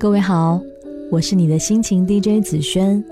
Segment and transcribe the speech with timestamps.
[0.00, 0.58] 各位好，
[1.10, 3.04] 我是你的心情 DJ 紫萱。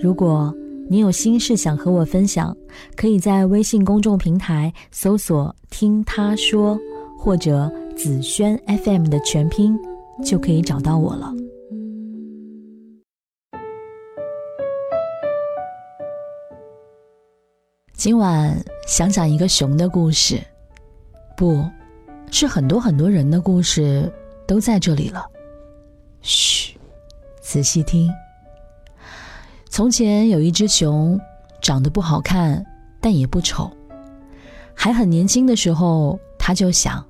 [0.00, 0.54] 如果
[0.88, 2.56] 你有心事想和我分享，
[2.94, 6.78] 可以在微信公众平台搜索“听他说”
[7.18, 9.76] 或者“紫萱 FM” 的全拼，
[10.24, 11.34] 就可以找到我了。
[17.94, 18.56] 今晚
[18.86, 20.38] 想讲一个熊的故事，
[21.36, 21.68] 不
[22.30, 24.08] 是很多很多人的故事
[24.46, 25.26] 都在这里了。
[26.22, 26.76] 嘘，
[27.40, 28.10] 仔细听。
[29.68, 31.18] 从前有一只熊，
[31.62, 32.64] 长得不好看，
[33.00, 33.70] 但也不丑。
[34.74, 37.04] 还很年轻的时候，他就想：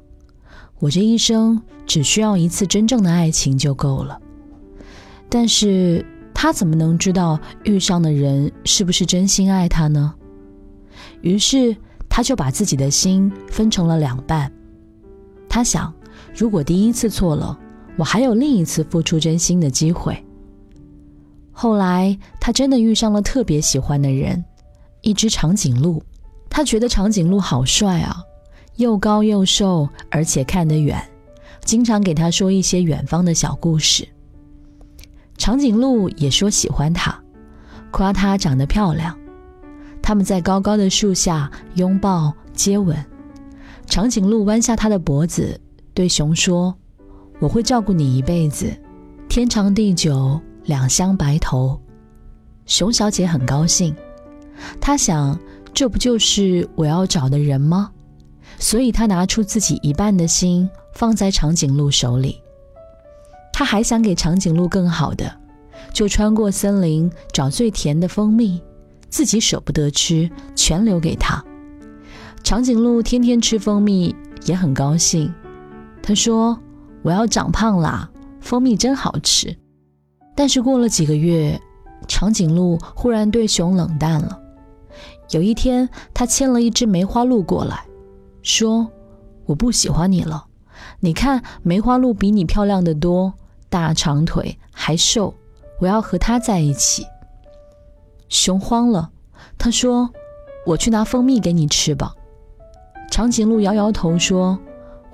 [0.78, 4.20] 我这一生只需要一次真正的爱情就够了。
[5.28, 10.14] 但是他怎么能知道遇上的人是不是真心爱他呢？
[11.22, 11.76] 于是，
[12.08, 14.50] 他就把自己的心分成了两半。
[15.48, 15.92] 他想，
[16.34, 17.58] 如果第一次错了，
[18.00, 20.16] 我还有另一次付出真心的机会。
[21.52, 24.42] 后来，他真的遇上了特别喜欢的人，
[25.02, 26.02] 一只长颈鹿。
[26.48, 28.16] 他觉得长颈鹿好帅啊，
[28.76, 30.98] 又高又瘦，而且看得远，
[31.62, 34.08] 经常给他说一些远方的小故事。
[35.36, 37.22] 长颈鹿也说喜欢他，
[37.90, 39.14] 夸他长得漂亮。
[40.00, 42.96] 他们在高高的树下拥抱接吻，
[43.84, 45.60] 长颈鹿弯下它的脖子，
[45.92, 46.74] 对熊说
[47.40, 48.70] ：“我会照顾你一辈子，
[49.28, 51.80] 天长地久，两相白头。”
[52.66, 53.92] 熊小姐很高兴，
[54.80, 55.36] 她想，
[55.74, 57.90] 这不就是我要找的人吗？
[58.58, 62.40] 所以她拿出自己一半的心放在长颈鹿手里。
[63.52, 65.34] 她还想给长颈鹿更好的，
[65.92, 68.62] 就穿过森林找最甜的蜂蜜。
[69.08, 71.44] 自己舍不得吃，全留给他。
[72.44, 74.14] 长颈鹿天天吃蜂蜜，
[74.46, 75.34] 也很高兴。
[76.00, 76.56] 他说
[77.02, 78.10] ：“我要长胖啦，
[78.40, 79.56] 蜂蜜真好吃。”
[80.34, 81.60] 但是过了几个月，
[82.08, 84.40] 长颈鹿忽然对熊冷淡了。
[85.30, 87.84] 有一天，他牵了一只梅花鹿过来，
[88.42, 88.90] 说
[89.46, 90.46] ：“我不喜欢你了。
[91.00, 93.34] 你看，梅花鹿比你漂亮的多，
[93.68, 95.34] 大长腿还瘦，
[95.78, 97.06] 我要和它在一起。”
[98.28, 99.10] 熊慌了，
[99.58, 100.10] 他说
[100.66, 102.14] ：“我去拿蜂蜜给你吃吧。”
[103.10, 104.58] 长颈鹿摇摇头说：“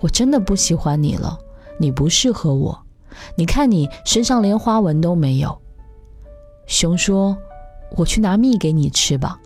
[0.01, 1.39] 我真的不喜欢你了，
[1.79, 2.83] 你不适合我。
[3.37, 5.61] 你看你身上连花纹都没有。”
[6.67, 7.37] 熊说
[7.97, 9.41] ：“我去拿蜜给你吃吧。”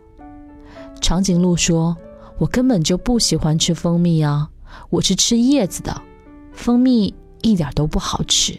[1.01, 1.97] 长颈鹿说
[2.39, 4.51] ：“我根本就不喜欢吃蜂蜜啊，
[4.91, 6.03] 我是吃叶子的，
[6.53, 8.59] 蜂蜜一点都不好吃。”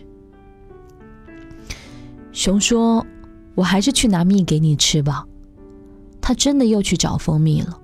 [2.31, 3.05] 熊说。
[3.53, 5.25] 我还是去拿蜜给你吃吧。
[6.21, 7.77] 他真的又去找蜂蜜了。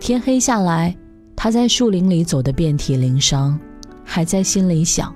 [0.00, 0.94] 天黑下来，
[1.36, 3.58] 他在树林里走得遍体鳞伤，
[4.06, 5.14] 还在心里想：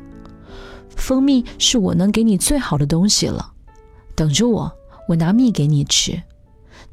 [0.97, 3.53] 蜂蜜是我能给你最好的东西了。
[4.15, 4.71] 等着我，
[5.09, 6.21] 我拿蜜给你吃。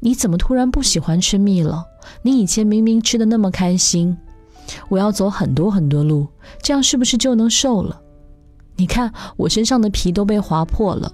[0.00, 1.84] 你怎么突然不喜欢吃蜜了？
[2.22, 4.16] 你以前明明吃的那么开心。
[4.88, 6.28] 我要走很多很多路，
[6.62, 8.00] 这样是不是就能瘦了？
[8.76, 11.12] 你看我身上的皮都被划破了。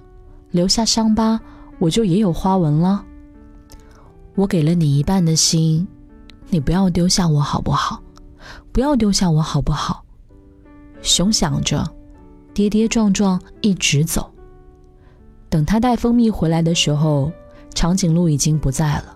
[0.51, 1.39] 留下伤疤，
[1.79, 3.03] 我就也有花纹了。
[4.35, 5.85] 我给了你一半的心，
[6.49, 8.01] 你不要丢下我好不好？
[8.71, 10.04] 不要丢下我好不好？
[11.05, 11.87] 熊想着，
[12.51, 14.29] 跌跌撞撞一直走。
[15.49, 17.31] 等他带蜂蜜回来的时候，
[17.75, 19.15] 长颈鹿已经不在了。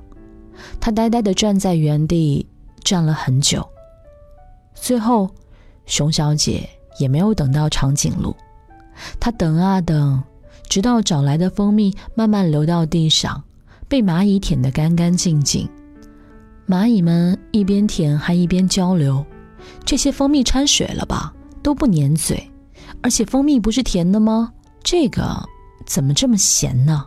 [0.79, 2.47] 他呆呆地站在原地，
[2.83, 3.67] 站了很久。
[4.75, 5.29] 最后，
[5.87, 6.69] 熊小姐
[6.99, 8.35] 也没有等到长颈鹿，
[9.19, 10.23] 她等啊等。
[10.69, 13.43] 直到找来的蜂蜜慢慢流到地上，
[13.87, 15.67] 被蚂蚁舔得干干净净。
[16.67, 19.25] 蚂蚁们一边舔还一边交流
[19.83, 21.33] ：“这些蜂蜜掺水了吧？
[21.61, 22.49] 都不粘嘴。
[23.01, 24.53] 而且蜂蜜不是甜的吗？
[24.83, 25.47] 这个
[25.85, 27.05] 怎么这么咸呢？”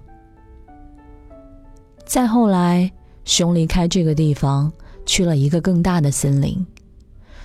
[2.06, 2.92] 再后来，
[3.24, 4.72] 熊离开这个地方，
[5.06, 6.66] 去了一个更大的森林。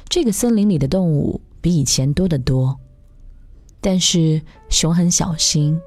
[0.10, 2.78] 这个森林里的动物比以前多得多，
[3.82, 5.80] 但是熊很小心。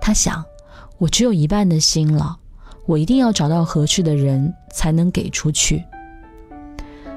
[0.00, 0.44] 他想，
[0.98, 2.38] 我只有一半的心了，
[2.86, 5.84] 我一定要找到合适的人才能给出去。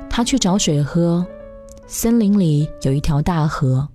[0.10, 1.26] 他去找水喝，
[1.94, 3.86] 森林里有一条大河，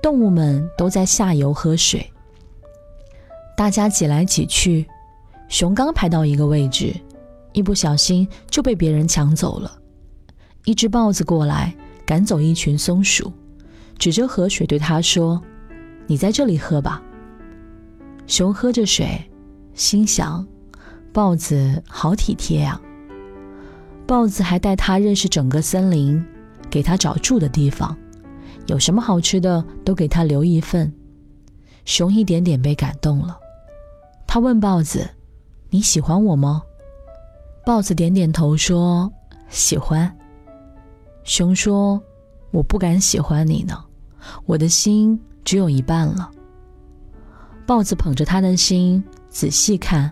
[0.00, 2.08] 动物们都在下游喝水。
[3.56, 4.86] 大家挤来挤去，
[5.48, 6.94] 熊刚排到一个位置，
[7.52, 9.76] 一不小心就被别人抢走了。
[10.64, 11.74] 一只豹子过来
[12.06, 13.32] 赶走一群松鼠，
[13.98, 15.42] 指着河水对他说
[16.06, 17.02] ：“你在这里喝吧。”
[18.28, 19.20] 熊喝着水，
[19.74, 20.46] 心想
[21.12, 22.80] ：“豹子好体贴呀。”
[24.06, 26.24] 豹子还带他认识整个森林，
[26.74, 27.96] 给他找住的地方，
[28.66, 30.92] 有什么好吃的都给他留一份。
[31.84, 33.38] 熊一点点被感动了。
[34.26, 35.08] 他问豹子
[35.70, 36.60] ：“你喜欢我吗？”
[37.64, 39.08] 豹子点点头说
[39.48, 40.12] ：“喜欢。”
[41.22, 42.02] 熊说
[42.50, 43.84] ：“我不敢喜欢你呢，
[44.44, 46.28] 我的心只有一半了。”
[47.64, 50.10] 豹子捧着他的心仔细看，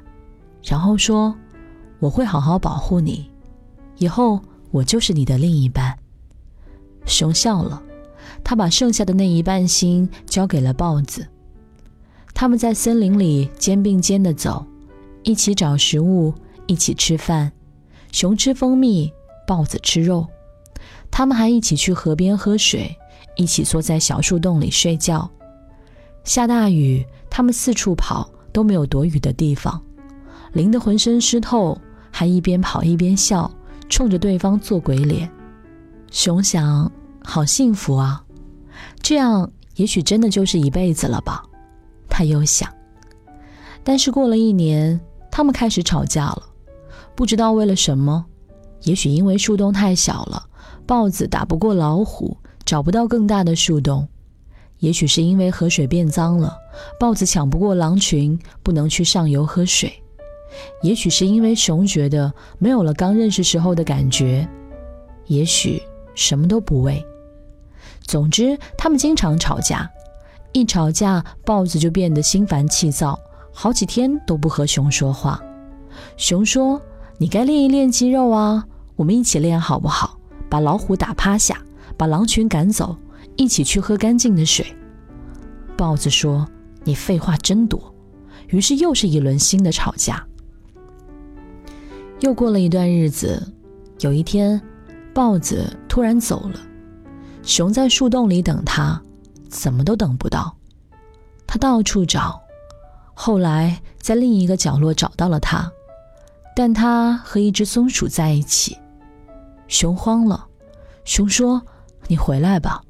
[0.62, 1.34] 然后说
[1.98, 3.28] ：“我会好好保护你，
[3.96, 5.98] 以后我就是你的另一半。”
[7.06, 7.82] 熊笑了，
[8.44, 11.26] 他把剩下的那一半心交给了豹子。
[12.34, 14.64] 他们在森林里肩并肩的走，
[15.22, 16.32] 一起找食物，
[16.66, 17.52] 一起吃饭。
[18.10, 19.12] 熊吃蜂蜜，
[19.46, 20.26] 豹子吃肉。
[21.10, 22.96] 他们还一起去河边喝水，
[23.36, 25.30] 一起缩在小树洞里睡觉。
[26.24, 29.82] 下大雨，他们四处跑，都没有躲雨的地方，
[30.52, 31.78] 淋得浑身湿透，
[32.10, 33.50] 还一边跑一边笑，
[33.88, 35.30] 冲着对方做鬼脸。
[36.12, 36.92] 熊想：
[37.24, 38.22] 好幸福啊，
[39.00, 41.42] 这样也许真的就是一辈子了吧。
[42.06, 42.70] 他又想，
[43.82, 45.00] 但是过了一年，
[45.30, 46.42] 他们开始吵架了，
[47.16, 48.26] 不知道为了什么。
[48.82, 50.44] 也许因为树洞太小了，
[50.86, 52.36] 豹子打不过老虎，
[52.66, 54.06] 找不到更大的树洞；
[54.80, 56.54] 也许是因为河水变脏了，
[57.00, 59.88] 豹子抢不过狼群，不能去上游喝水；
[60.82, 64.46] 也许是因为熊觉得没有了刚认识时候的感觉；
[65.26, 65.80] 也许
[66.14, 67.04] 什么都不为。
[68.02, 69.90] 总之，他们经常吵架。
[70.52, 73.18] 一吵架，豹子就变得心烦气躁，
[73.52, 75.42] 好几天都不和熊说话。
[76.16, 76.80] 熊说
[77.16, 78.66] ：“你该练一练肌肉啊，
[78.96, 80.18] 我们一起练好不好？
[80.50, 81.62] 把老虎打趴下，
[81.96, 82.96] 把狼群赶走，
[83.36, 84.66] 一起去喝干净的水。”
[85.76, 86.46] 豹子说
[86.84, 87.94] ：“你废话真多。”
[88.48, 90.26] 于是又是一轮新的吵架。
[92.20, 93.54] 又过了一段日子，
[94.00, 94.60] 有一天，
[95.14, 96.58] 豹子突然走了，
[97.42, 99.00] 熊在树洞里等他。
[99.48, 100.56] 怎么都等不到，
[101.46, 102.40] 他到处找，
[103.12, 105.70] 后来在另一个角落找到了他，
[106.56, 108.78] 但他和一只松鼠在一起。
[109.68, 110.46] 熊慌了，
[111.04, 111.60] 熊说
[112.08, 112.82] ：“你回来吧。”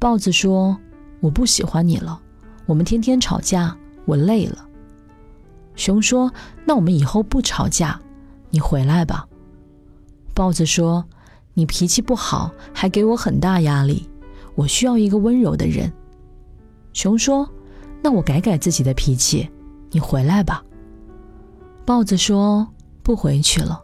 [0.00, 0.76] 豹子说
[1.22, 2.20] ：“我不喜欢你了，
[2.66, 4.66] 我们天天吵架，我累了。”
[5.76, 6.28] 熊说
[6.66, 8.00] ：“那我们以后不吵架，
[8.50, 9.28] 你回来吧。”
[10.34, 11.04] 豹子说
[11.54, 14.08] ：“你脾气不好，还给我很大压力。”
[14.54, 15.90] 我需要一个温柔的人。
[16.92, 17.48] 熊说
[18.02, 19.50] ：“那我改改自己的脾气，
[19.90, 20.62] 你回来吧。”
[21.86, 22.68] 豹子说
[23.02, 23.82] ：“不回去了，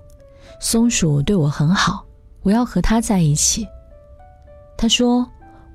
[0.61, 2.05] 松鼠对我很好，
[2.43, 3.67] 我要和它在一起。”
[4.77, 5.27] 他说：“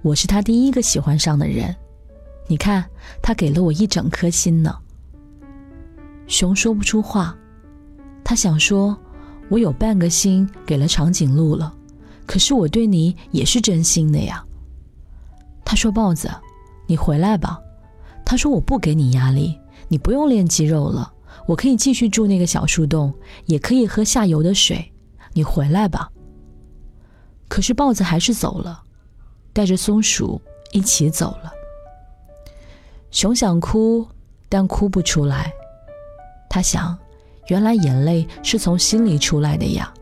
[0.04, 1.76] 我是他第一个喜欢上的人，
[2.48, 2.86] 你看，
[3.22, 4.78] 他给了我一整颗心呢。”
[6.28, 7.36] 熊说不出话，
[8.24, 8.96] 他想说
[9.50, 11.74] ：“我有半个心给了长颈鹿了，
[12.26, 14.44] 可是我对你也是真心的呀。”
[15.66, 16.30] 他说：“豹子，
[16.88, 17.60] 你回来吧。”
[18.26, 21.12] 他说：“我不给你压力，你不用练肌肉了，
[21.48, 23.14] 我可以继续住那个小树洞，
[23.46, 24.92] 也可以喝下游的水。
[25.34, 26.10] 你回来吧。”
[27.50, 28.82] 可是豹子还是走了，
[29.52, 30.42] 带着松鼠
[30.72, 31.52] 一起走了。
[33.12, 34.08] 熊想哭，
[34.50, 35.54] 但哭不出来。
[36.50, 36.98] 他想，
[37.48, 39.94] 原来眼泪是从心里出来的呀，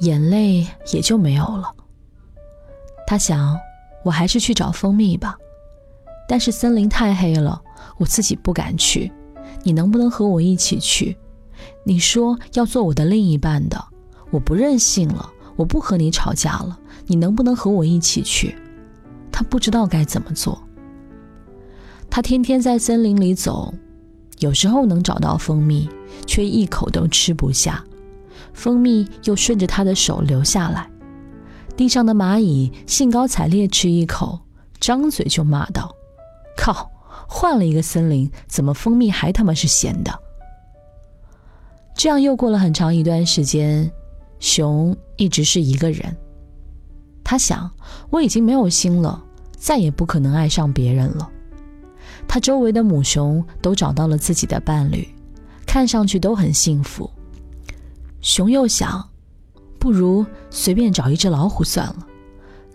[0.00, 1.74] 眼泪也就没有了。
[3.06, 3.58] 他想。
[4.02, 5.36] 我还是去找蜂蜜吧，
[6.26, 7.60] 但是森林太黑了，
[7.98, 9.12] 我自己不敢去。
[9.62, 11.18] 你能不能和我一起去？
[11.84, 13.78] 你说要做我的另一半的，
[14.30, 16.78] 我不任性了，我不和你吵架了。
[17.04, 18.56] 你能不能和我一起去？
[19.30, 20.58] 他不知道该怎么做。
[22.08, 23.74] 他天天在森林里走，
[24.38, 25.86] 有时候能找到蜂蜜，
[26.26, 27.84] 却一口都吃不下，
[28.52, 30.88] 蜂蜜又顺着他的手流下来。
[31.76, 34.38] 地上的蚂蚁兴高采烈吃一口，
[34.78, 35.94] 张嘴就骂道
[36.56, 36.90] ：“靠！
[37.26, 40.12] 换了一个森林，怎么蜂蜜还他妈是咸的？”
[41.96, 43.90] 这样又过了很长一段时间，
[44.38, 46.16] 熊一直是一个人。
[47.22, 47.70] 他想
[48.10, 49.22] ：“我已经没有心了，
[49.56, 51.30] 再也不可能爱上别人了。”
[52.26, 55.08] 他周围的母熊都找到了自己的伴侣，
[55.66, 57.10] 看上去都很幸福。
[58.20, 59.06] 熊又想。
[59.78, 62.06] 不如随便找一只老虎算了。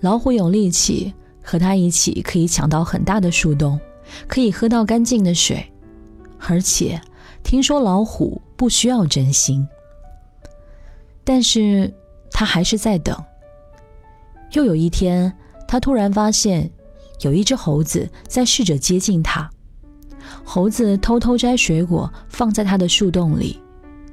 [0.02, 3.80] 老虎有力气，和它一起可以抢到很大的树洞，
[4.28, 5.72] 可以喝到干净的水。
[6.40, 7.00] 而且
[7.44, 9.68] 听说老虎不需要真心。
[11.24, 11.94] 但是
[12.32, 13.16] 他还是在等。
[14.54, 15.32] 又有一天，
[15.68, 16.72] 他突然发现
[17.22, 19.48] 有一只猴子在试着接近他。
[20.44, 23.62] 猴子偷偷摘水果放在他的树洞里，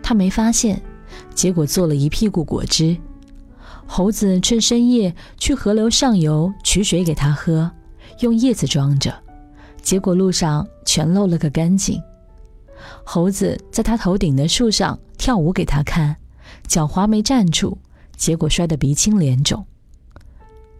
[0.02, 0.78] 他没发现。
[1.34, 2.96] 结果做了一屁股果汁。
[3.86, 7.70] 猴子趁深夜去河流上游取水给他喝，
[8.20, 9.12] 用叶子装着，
[9.82, 12.00] 结果路上全漏了个干净。
[13.04, 16.16] 猴子在他头顶的树上跳舞给他看，
[16.66, 17.76] 脚滑没站住，
[18.16, 19.64] 结果摔得鼻青脸肿。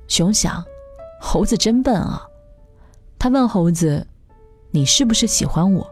[0.08, 0.64] 熊想，
[1.20, 2.22] 猴子真笨啊。
[3.18, 4.06] 他问猴子
[4.72, 5.86] ：“你是不是喜欢我？”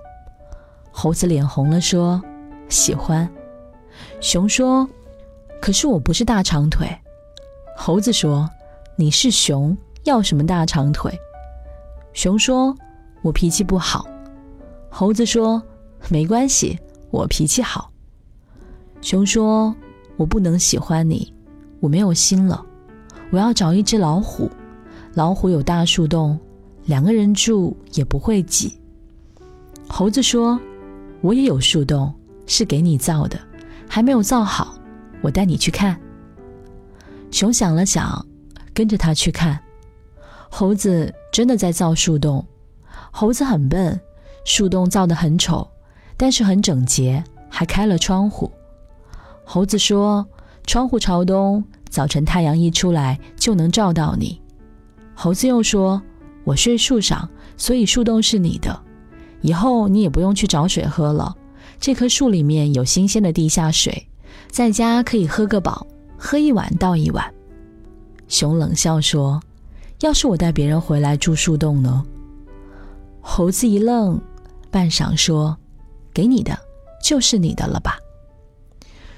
[0.90, 2.23] 猴子脸红了，说
[2.68, 3.30] ：“喜欢。”
[4.21, 4.88] 熊说
[5.61, 6.88] ：“可是我不是大长腿。”
[7.76, 8.49] 猴子说
[8.97, 11.12] ：“你是熊，要什么大长腿？”
[12.12, 12.76] 熊说
[13.23, 14.07] ：“我脾气不好。”
[14.90, 15.62] 猴子说
[16.11, 16.78] ：“没关系，
[17.11, 17.90] 我脾气好。”
[19.00, 19.75] 熊说
[20.19, 21.33] ：“我不能喜欢你，
[21.80, 22.66] 我没有心了。
[23.30, 24.50] 我要找一只老虎，
[25.14, 26.38] 老虎有大树洞，
[26.85, 28.78] 两个人住也不会挤。”
[29.88, 30.61] 猴子说
[31.23, 32.12] ：“我也有树洞，
[32.47, 33.40] 是给你造的。”
[33.92, 34.76] 还没有造好，
[35.20, 36.00] 我带你去看。
[37.32, 38.25] 熊想了想，
[38.73, 39.61] 跟着他去看。
[40.49, 42.47] 猴子真的在造树洞。
[43.11, 44.00] 猴子很笨，
[44.44, 45.68] 树洞造得很丑，
[46.16, 48.49] 但是很整洁，还开了窗户。
[49.44, 50.25] 猴子说
[50.64, 54.40] ：“窗户朝东，早晨太阳一出来就能照到你。”
[55.16, 56.00] 猴子又说
[56.44, 58.80] ：“我睡树上，所以树洞是你的，
[59.40, 61.35] 以后你也不用去找水喝了。”
[61.80, 64.06] 这棵树里面有新鲜的地下水，
[64.50, 65.87] 在家可以喝个饱，
[66.18, 67.25] 喝一碗倒一碗。
[68.28, 69.40] 熊冷笑说
[70.00, 72.04] ：“要是我带别人回来住树洞呢？”
[73.22, 74.20] 猴子一愣，
[74.70, 75.56] 半晌说
[76.12, 76.56] ：“给你的，
[77.02, 77.96] 就是你的了吧？”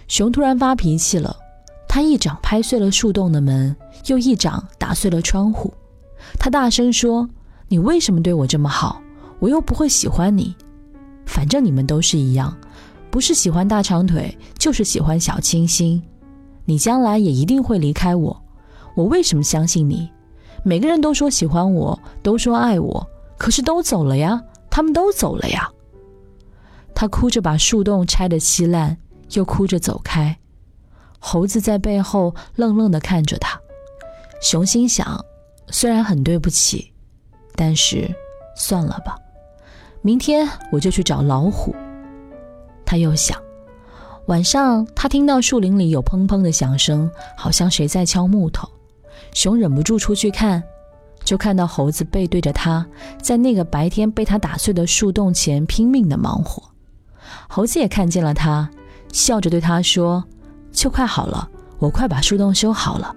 [0.06, 1.36] 熊突然发脾气了，
[1.88, 3.76] 他一掌拍碎了树洞的门，
[4.06, 5.74] 又一掌打碎了窗户。
[6.38, 7.28] 他大声说
[7.66, 9.02] ：“你为什么对我这么好？
[9.40, 10.54] 我又不会喜欢你。”
[11.26, 12.56] 反正你们都是一样，
[13.10, 16.02] 不是喜欢大长腿，就是喜欢小清新。
[16.64, 18.42] 你将来也一定会离开我，
[18.94, 20.08] 我为什么相信你？
[20.64, 23.04] 每个人都说喜欢我，都说爱我，
[23.36, 25.68] 可是都走了呀，他们都走了呀。
[26.94, 28.96] 他哭着把树洞拆得稀烂，
[29.32, 30.38] 又哭着走开。
[31.18, 33.58] 猴子在背后愣愣地看着他。
[34.40, 35.24] 熊心想，
[35.68, 36.92] 虽然很对不起，
[37.56, 38.08] 但是
[38.56, 39.16] 算了吧。
[40.02, 41.74] 明天我就去找老虎。
[42.84, 43.38] 他又想，
[44.26, 48.68] 晚上他听到树林里有砰砰的响声，好像谁在敲木头。
[49.32, 50.62] 熊忍不住出去看，
[51.24, 52.84] 就看到猴子背对着他，
[53.22, 56.62] 在那个白天被他打碎的树洞前拼命的忙活。
[57.48, 58.68] 猴子也看见了他，
[59.12, 60.22] 笑着对他说
[60.72, 63.14] ：“就快好了，我快把树洞修好了。”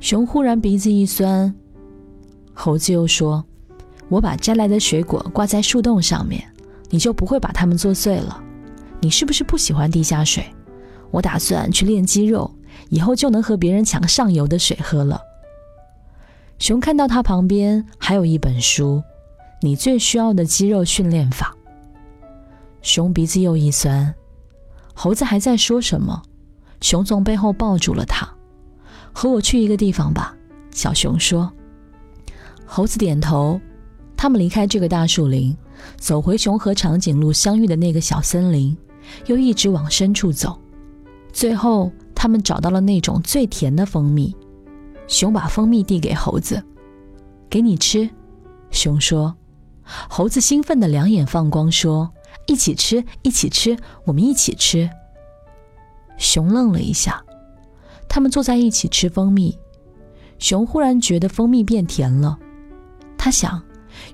[0.00, 1.54] 熊忽然鼻子一酸，
[2.54, 3.44] 猴子又说。
[4.08, 6.44] 我把摘来的水果挂在树洞上面，
[6.90, 8.42] 你就不会把它们做碎了。
[9.00, 10.44] 你是不是不喜欢地下水？
[11.10, 12.52] 我打算去练肌肉，
[12.88, 15.20] 以后就能和别人抢上游的水喝了。
[16.58, 19.02] 熊看到他旁边还有一本书，
[19.60, 21.54] 《你最需要的肌肉训练法》。
[22.82, 24.14] 熊鼻子又一酸，
[24.94, 26.22] 猴子还在说什么？
[26.80, 28.28] 熊从背后抱住了他，
[29.12, 30.34] 和我去一个地方吧。
[30.70, 31.52] 小熊说。
[32.64, 33.60] 猴子点头。
[34.26, 35.56] 他们离开这个大树林，
[35.98, 38.76] 走回熊和长颈鹿相遇的那个小森林，
[39.26, 40.60] 又一直往深处走。
[41.32, 44.34] 最后，他们找到了那种最甜的蜂蜜。
[45.06, 46.60] 熊把蜂蜜递给猴子
[47.48, 48.10] ：“给你吃。”
[48.72, 49.32] 熊说。
[50.10, 52.10] 猴子兴奋的两眼放光，说
[52.48, 54.90] ：“一起吃，一起吃，我们一起吃。”
[56.18, 57.24] 熊愣了一下。
[58.08, 59.56] 他们坐在一起吃蜂蜜。
[60.40, 62.36] 熊忽然觉得蜂蜜变甜了。
[63.16, 63.62] 他想。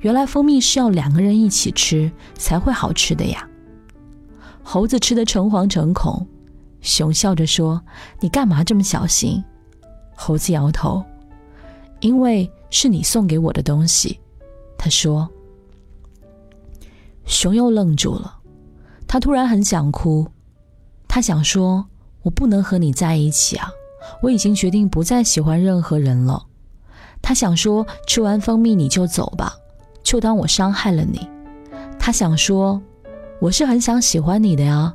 [0.00, 3.48] 原来蜂蜜是要两个人一起吃才会好吃的呀！
[4.62, 6.26] 猴子吃的诚惶诚恐，
[6.80, 7.82] 熊笑着说
[8.20, 9.42] ：“你干嘛这么小心？”
[10.14, 11.02] 猴子摇头
[12.00, 14.18] ：“因为是你送给我的东西。”
[14.78, 15.28] 他说。
[17.24, 18.40] 熊又愣住了，
[19.06, 20.26] 他突然很想哭，
[21.06, 21.86] 他想说
[22.22, 23.70] ：“我不能和你在一起啊！
[24.20, 26.46] 我已经决定不再喜欢任何人了。”
[27.22, 29.54] 他想说：“吃完蜂蜜你就走吧。”
[30.12, 31.26] 就当我伤害了你，
[31.98, 32.82] 他想说，
[33.40, 34.92] 我是很想喜欢你的呀，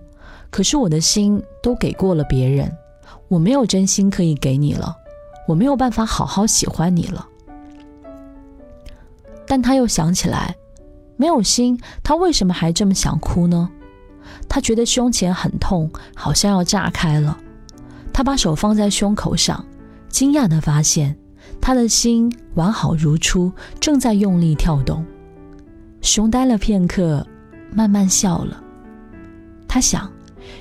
[0.52, 2.72] 可是我的心都给过了别人，
[3.28, 4.96] 我没有真心可以给你了，
[5.48, 7.28] 我没有办法好好喜欢你了。
[9.48, 10.56] 但他又想起来，
[11.16, 13.68] 没有心，他为什么还这么想哭呢？
[14.48, 17.36] 他觉得胸前很痛，好像要炸开了。
[18.14, 19.66] 他把手放在胸口上，
[20.10, 21.18] 惊讶地发现。
[21.62, 25.06] 他的心完好如初，正在用力跳动。
[26.02, 27.26] 熊呆了片刻，
[27.74, 28.64] 慢慢笑了。
[29.68, 30.10] 他想：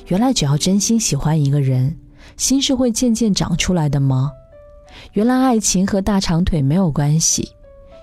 [0.08, 1.96] 原来只要真心喜欢一个人，
[2.36, 4.32] 心是会渐渐长出来的吗？
[5.12, 7.48] 原来爱情和大长腿没有关系，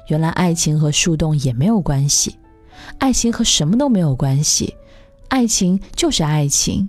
[0.10, 2.38] 原来爱情和树洞也没有关系，
[3.00, 4.76] 爱情和什么都没有关系，
[5.28, 6.88] 爱情就是爱情。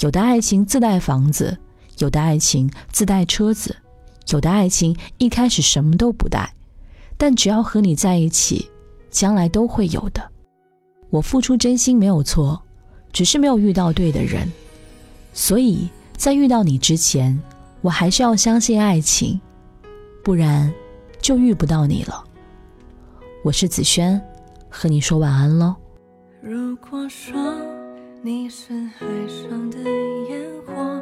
[0.00, 1.56] 有的爱情自带房子，
[1.98, 3.74] 有的爱情自带车子，
[4.30, 6.54] 有的爱情一开始什么都不带，
[7.16, 8.70] 但只要和你在一起，
[9.10, 10.22] 将来都会有的。
[11.10, 12.62] 我付出真心没有错，
[13.12, 14.50] 只是没有遇到对的人，
[15.34, 17.38] 所以在遇到你之前，
[17.80, 19.38] 我还是要相信爱情，
[20.24, 20.72] 不然
[21.20, 22.24] 就遇不到你了。
[23.44, 24.18] 我是子轩，
[24.70, 25.74] 和你说晚安喽。
[26.40, 27.34] 如果说
[28.22, 29.78] 你是海上的
[30.30, 31.01] 烟火，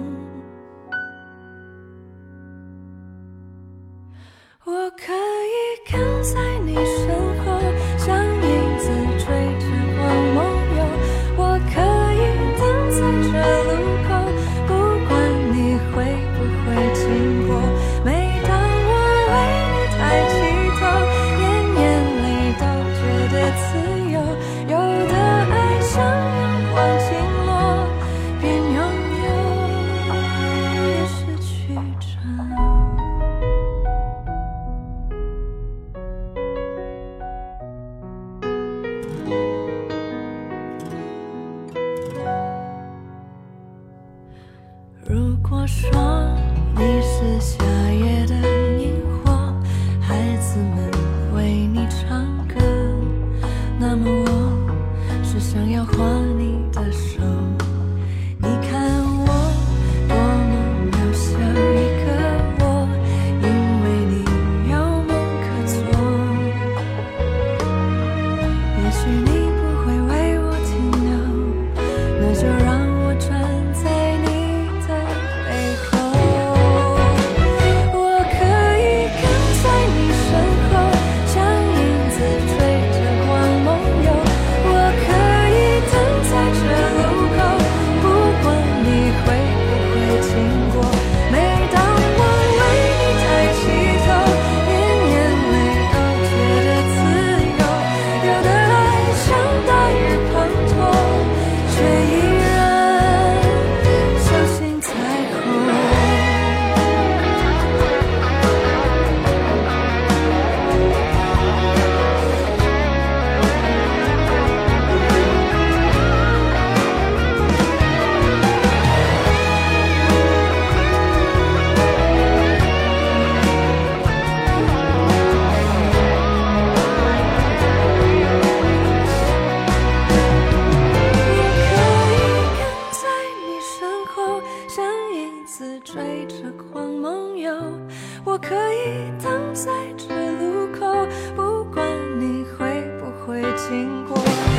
[144.07, 144.50] 过